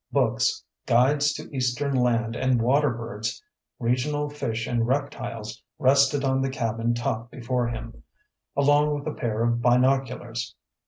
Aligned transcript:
Books, 0.11 0.63
guides 0.87 1.31
to 1.33 1.47
eastern 1.55 1.93
land 1.95 2.35
and 2.35 2.59
water 2.59 2.89
birds, 2.89 3.39
regional 3.77 4.31
fish 4.31 4.65
and 4.65 4.87
reptiles, 4.87 5.61
rested 5.77 6.23
on 6.23 6.41
the 6.41 6.49
cabin 6.49 6.95
top 6.95 7.29
before 7.29 7.67
him, 7.67 8.01
along 8.57 8.95
with 8.95 9.05
a 9.05 9.13
pair 9.13 9.43
of 9.43 9.61
binoculars. 9.61 10.55